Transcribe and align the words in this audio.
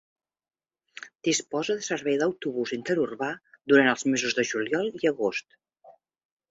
Disposa 1.27 1.75
de 1.81 1.85
servei 1.89 2.17
d’autobús 2.23 2.73
interurbà 2.81 3.31
durant 3.75 3.93
els 3.95 4.09
mesos 4.15 4.39
de 4.41 4.49
juliol 4.55 4.93
i 5.03 5.13
agost. 5.17 5.59